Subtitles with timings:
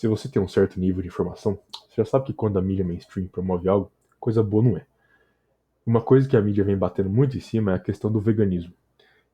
[0.00, 2.82] Se você tem um certo nível de informação, você já sabe que quando a mídia
[2.82, 4.86] mainstream promove algo, coisa boa não é.
[5.84, 8.72] Uma coisa que a mídia vem batendo muito em cima é a questão do veganismo.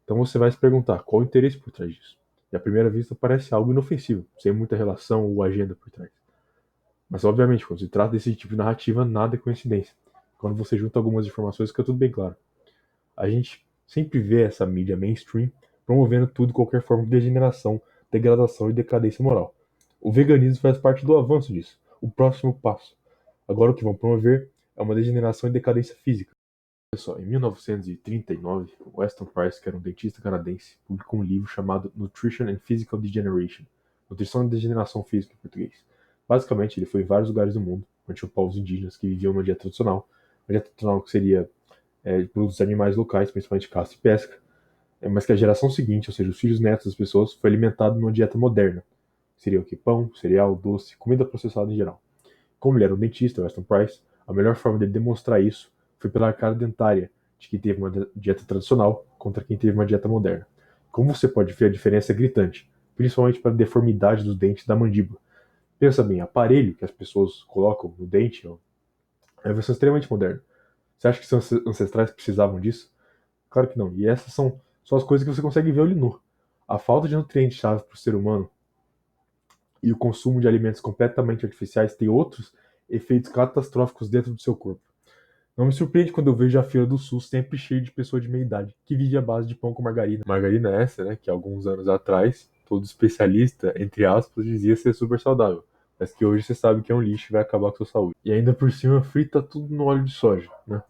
[0.02, 2.18] Então você vai se perguntar qual o interesse por trás disso.
[2.52, 6.10] E à primeira vista parece algo inofensivo, sem muita relação ou agenda por trás.
[7.08, 9.94] Mas obviamente, quando se trata desse tipo de narrativa, nada é coincidência.
[10.36, 12.34] Quando você junta algumas informações, fica tudo bem claro.
[13.16, 15.48] A gente sempre vê essa mídia mainstream
[15.86, 17.80] promovendo tudo qualquer forma de degeneração,
[18.10, 19.54] degradação e decadência moral.
[20.00, 22.96] O veganismo faz parte do avanço disso, o próximo passo.
[23.48, 26.32] Agora o que vão promover é uma degeneração e decadência física.
[26.92, 31.92] Olha só, em 1939, Weston Price, que era um dentista canadense, publicou um livro chamado
[31.96, 33.64] Nutrition and Physical Degeneration,
[34.08, 35.84] Nutrição e Degeneração Física em português.
[36.28, 39.42] Basicamente, ele foi em vários lugares do mundo, onde tinha povos indígenas que viviam uma
[39.42, 40.08] dieta tradicional,
[40.48, 41.50] uma dieta tradicional que seria
[42.04, 44.38] é, produtos animais locais, principalmente caça e pesca,
[45.00, 47.98] é, mas que a geração seguinte, ou seja, os filhos netos das pessoas, foi alimentado
[47.98, 48.84] numa dieta moderna.
[49.36, 49.76] Seria o que?
[49.76, 52.02] Pão, cereal, doce, comida processada em geral.
[52.58, 56.32] Como ele era um dentista, Weston Price, a melhor forma de demonstrar isso foi pela
[56.32, 60.46] cara dentária de quem teve uma dieta tradicional contra quem teve uma dieta moderna.
[60.90, 64.74] Como você pode ver, a diferença é gritante, principalmente para a deformidade dos dentes da
[64.74, 65.20] mandíbula.
[65.78, 70.40] Pensa bem, aparelho que as pessoas colocam no dente é uma versão extremamente moderna.
[70.96, 72.90] Você acha que seus ancestrais precisavam disso?
[73.50, 73.92] Claro que não.
[73.92, 76.20] E essas são só as coisas que você consegue ver olho nu.
[76.66, 78.50] A falta de nutrientes-chave para o ser humano
[79.82, 82.52] e o consumo de alimentos completamente artificiais tem outros
[82.88, 84.80] efeitos catastróficos dentro do seu corpo.
[85.56, 88.28] Não me surpreende quando eu vejo a fila do SUS sempre cheia de pessoas de
[88.28, 90.22] meia idade, que vive à base de pão com margarina.
[90.26, 95.18] Margarina é essa, né, que alguns anos atrás todo especialista, entre aspas, dizia ser super
[95.18, 95.64] saudável,
[95.98, 97.86] mas que hoje você sabe que é um lixo e vai acabar com a sua
[97.86, 98.14] saúde.
[98.24, 100.82] E ainda por cima frita tudo no óleo de soja, né?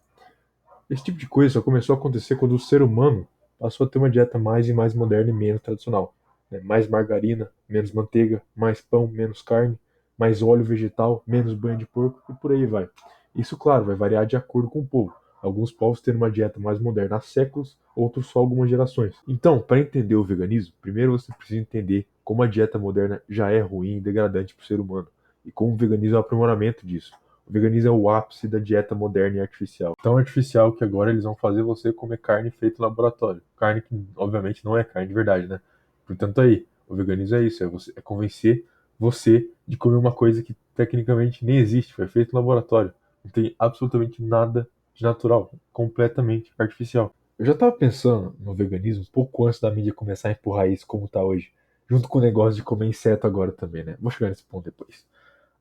[0.89, 3.27] Esse tipo de coisa só começou a acontecer quando o ser humano
[3.59, 6.13] passou a ter uma dieta mais e mais moderna e menos tradicional.
[6.49, 6.59] Né?
[6.61, 9.77] Mais margarina, menos manteiga, mais pão, menos carne,
[10.17, 12.89] mais óleo vegetal, menos banho de porco e por aí vai.
[13.35, 15.13] Isso, claro, vai variar de acordo com o povo.
[15.41, 19.15] Alguns povos têm uma dieta mais moderna há séculos, outros só algumas gerações.
[19.27, 23.61] Então, para entender o veganismo, primeiro você precisa entender como a dieta moderna já é
[23.61, 25.07] ruim e degradante para o ser humano,
[25.45, 27.13] e como o veganismo é o aprimoramento disso.
[27.47, 29.95] O veganismo é o ápice da dieta moderna e artificial.
[30.03, 33.41] Tão artificial que agora eles vão fazer você comer carne feita em laboratório.
[33.55, 35.61] Carne que, obviamente, não é carne de verdade, né?
[36.07, 38.65] Portanto, aí, o veganismo é isso, é, você, é convencer
[38.99, 42.93] você de comer uma coisa que tecnicamente nem existe, foi feito no laboratório.
[43.23, 47.13] Não tem absolutamente nada de natural, completamente artificial.
[47.37, 51.05] Eu já estava pensando no veganismo pouco antes da mídia começar a empurrar isso como
[51.05, 51.51] está hoje,
[51.87, 53.95] junto com o negócio de comer inseto agora também, né?
[53.99, 55.05] Vou chegar nesse ponto depois.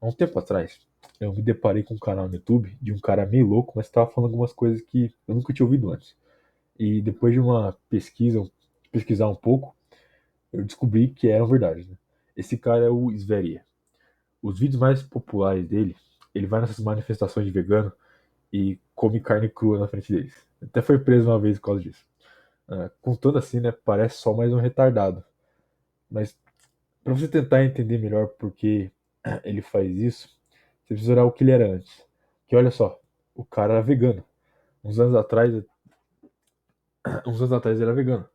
[0.01, 0.81] Há um tempo atrás,
[1.21, 4.11] eu me deparei com um canal no YouTube de um cara meio louco, mas estava
[4.11, 6.15] falando algumas coisas que eu nunca tinha ouvido antes.
[6.79, 8.43] E depois de uma pesquisa,
[8.91, 9.76] pesquisar um pouco,
[10.53, 11.87] eu descobri que eram verdade.
[11.89, 11.97] Né?
[12.37, 13.65] Esse cara é o Sveria.
[14.43, 15.97] Os vídeos mais populares dele,
[16.35, 17.93] ele vai nessas manifestações de vegano
[18.53, 20.35] e come carne crua na frente deles.
[20.63, 22.05] Até foi preso uma vez por causa disso.
[22.69, 25.25] Uh, contando assim, né, parece só mais um retardado.
[26.11, 26.37] Mas
[27.03, 28.91] para você tentar entender melhor por que
[29.45, 30.29] ele faz isso,
[30.85, 32.05] você precisa olhar o que ele era antes.
[32.49, 33.01] Que olha só,
[33.35, 34.25] o cara era vegano.
[34.83, 35.53] Uns anos atrás,
[37.27, 38.29] uns anos atrás ele era vegano.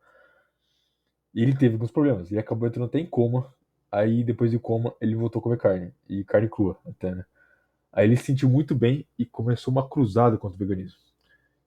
[1.34, 2.30] Ele teve alguns problemas.
[2.30, 3.52] Ele acabou entrando até em coma.
[3.90, 5.92] Aí depois de coma, ele voltou a comer carne.
[6.08, 7.24] E carne crua, até, né?
[7.92, 10.98] Aí ele se sentiu muito bem e começou uma cruzada contra o veganismo.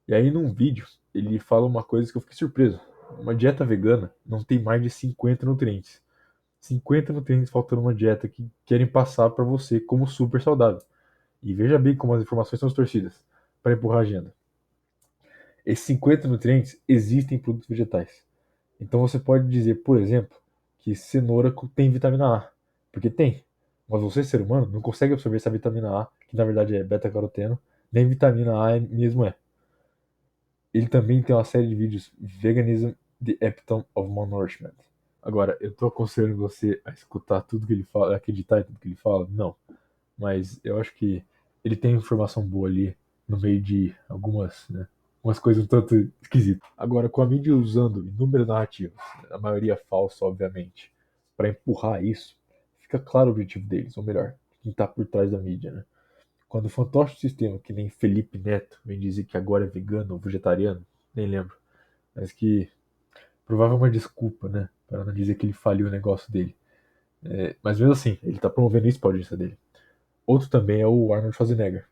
[0.07, 2.79] E aí num vídeo, ele fala uma coisa que eu fiquei surpreso.
[3.19, 6.01] Uma dieta vegana não tem mais de 50 nutrientes.
[6.59, 10.81] 50 nutrientes faltando uma dieta que querem passar para você como super saudável.
[11.43, 13.23] E veja bem como as informações são distorcidas
[13.61, 14.33] para empurrar a agenda.
[15.63, 18.24] Esses 50 nutrientes existem em produtos vegetais.
[18.79, 20.37] Então você pode dizer, por exemplo,
[20.79, 22.51] que cenoura tem vitamina A,
[22.91, 23.43] porque tem.
[23.87, 27.59] Mas você, ser humano, não consegue absorver essa vitamina A, que na verdade é beta-caroteno,
[27.91, 29.35] nem vitamina A mesmo é.
[30.73, 32.91] Ele também tem uma série de vídeos Veganism,
[33.23, 34.73] The Epitome of Malnourishment.
[35.21, 38.79] Agora, eu tô aconselhando você a escutar tudo que ele fala, a acreditar em tudo
[38.79, 39.27] que ele fala?
[39.31, 39.55] Não.
[40.17, 41.23] Mas eu acho que
[41.63, 42.95] ele tem informação boa ali
[43.27, 44.87] no meio de algumas, né,
[45.25, 46.69] umas coisas um tanto esquisitas.
[46.77, 50.93] Agora, com a mídia usando inúmeras narrativas, a maioria falsa, obviamente,
[51.35, 52.37] para empurrar isso,
[52.79, 55.83] fica claro o objetivo deles, ou melhor, quem está por trás da mídia, né?
[56.47, 60.13] Quando o fantoche do sistema, que nem Felipe Neto, vem dizer que agora é vegano
[60.13, 60.85] ou vegetariano,
[61.15, 61.57] nem lembro,
[62.15, 62.69] mas que
[63.47, 64.69] provavelmente uma desculpa, né?
[64.87, 66.55] Para não dizer que ele faliu o negócio dele.
[67.23, 69.57] É, mas mesmo assim, ele está promovendo isso para audiência dele.
[70.23, 71.87] Outro também é o Arnold Schwarzenegger.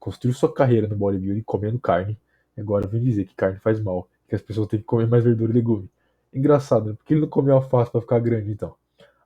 [0.00, 2.18] Construiu sua carreira no bodybuilding comendo carne,
[2.60, 5.50] agora vem dizer que carne faz mal, que as pessoas têm que comer mais verdura
[5.50, 5.90] e legume.
[6.32, 6.94] Engraçado, né?
[6.94, 8.74] Porque ele não comeu alface para ficar grande então.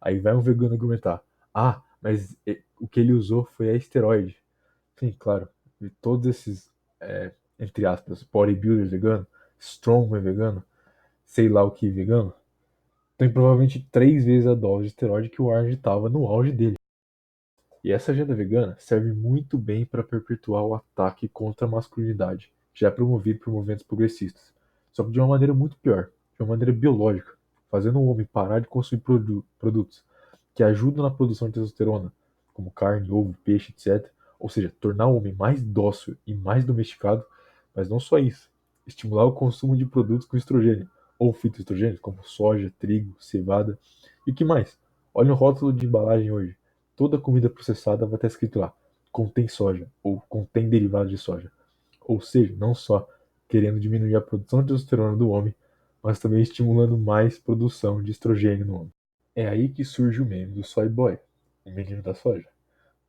[0.01, 2.37] Aí vai um vegano argumentar: Ah, mas
[2.81, 4.37] o que ele usou foi a esteroide.
[4.97, 5.49] Sim, claro.
[5.81, 6.71] E todos esses,
[7.01, 9.27] é, entre aspas, bodybuilders veganos,
[9.59, 10.65] strongman vegano,
[11.25, 12.35] sei lá o que vegano,
[13.17, 16.77] tem provavelmente três vezes a dose de esteroide que o Arnold estava no auge dele.
[17.85, 22.91] E essa agenda vegana serve muito bem para perpetuar o ataque contra a masculinidade, já
[22.91, 24.53] promovido por movimentos progressistas,
[24.93, 27.33] só que de uma maneira muito pior, de uma maneira biológica,
[27.71, 30.05] fazendo o homem parar de consumir produ produtos
[30.55, 32.13] que ajudam na produção de testosterona,
[32.53, 34.11] como carne, ovo, peixe, etc.
[34.39, 37.25] Ou seja, tornar o homem mais dócil e mais domesticado,
[37.75, 38.51] mas não só isso,
[38.87, 43.79] estimular o consumo de produtos com estrogênio, ou fitoestrogênios, como soja, trigo, cevada.
[44.27, 44.79] E que mais?
[45.15, 46.57] Olha o rótulo de embalagem hoje
[46.97, 48.73] toda comida processada vai estar escrito lá,
[49.11, 51.51] contém soja ou contém derivados de soja.
[52.05, 53.09] Ou seja, não só
[53.49, 55.55] querendo diminuir a produção de testosterona do homem,
[56.03, 58.93] mas também estimulando mais produção de estrogênio no homem.
[59.35, 61.19] É aí que surge o meme do soy boy,
[61.65, 62.49] o menino da soja.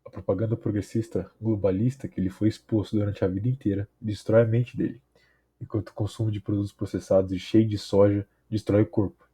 [0.06, 4.76] A propaganda progressista globalista que ele foi exposto durante a vida inteira destrói a mente
[4.78, 5.02] dele,
[5.62, 9.28] enquanto o consumo de produtos processados e cheio de soja destrói o corpo.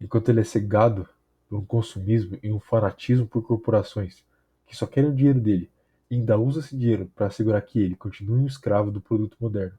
[0.00, 1.08] Enquanto ele é cegado
[1.50, 4.24] um consumismo e um fanatismo por corporações
[4.66, 5.70] que só querem o dinheiro dele
[6.10, 9.78] ainda usa esse dinheiro para assegurar que ele continue um escravo do produto moderno,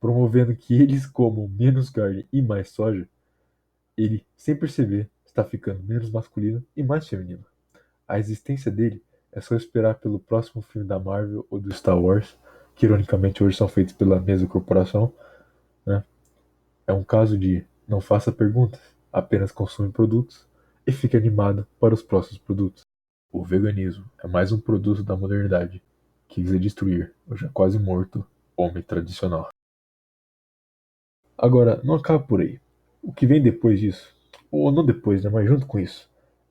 [0.00, 3.08] promovendo que eles comam menos carne e mais soja,
[3.96, 7.44] ele, sem perceber, está ficando menos masculino e mais feminino.
[8.06, 9.02] A existência dele
[9.32, 12.36] é só esperar pelo próximo filme da Marvel ou do Star Wars,
[12.74, 15.12] que ironicamente hoje são feitos pela mesma corporação.
[15.84, 16.02] Né?
[16.86, 18.80] É um caso de não faça perguntas,
[19.12, 20.46] apenas consome produtos
[20.86, 22.87] e fique animado para os próximos produtos.
[23.30, 25.82] O veganismo é mais um produto da modernidade
[26.26, 28.26] que visa destruir o já quase morto
[28.56, 29.50] homem tradicional.
[31.36, 32.58] Agora, não acaba por aí.
[33.02, 34.16] O que vem depois disso,
[34.50, 36.08] ou não depois, né, mas junto com isso,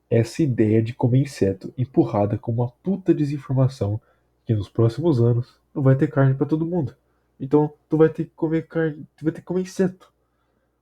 [0.08, 4.00] é essa ideia de comer inseto empurrada como uma puta desinformação
[4.46, 6.96] que nos próximos anos não vai ter carne para todo mundo.
[7.40, 10.14] Então, tu vai ter que comer carne, tu vai ter que comer inseto.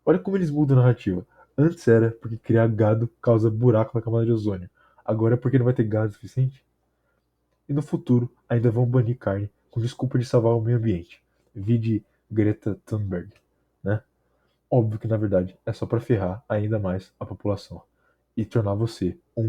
[0.06, 1.26] Olha como eles mudam a narrativa.
[1.58, 4.70] Antes era porque criar gado causa buraco na camada de ozônio.
[5.06, 6.66] Agora é porque não vai ter gado suficiente.
[7.70, 11.22] E no futuro ainda vão banir carne com desculpa de salvar o meio ambiente.
[11.54, 13.30] Vide Greta Thunberg,
[13.84, 14.02] né?
[14.70, 17.82] Óbvio que na verdade é só para ferrar ainda mais a população
[18.36, 19.44] e tornar você um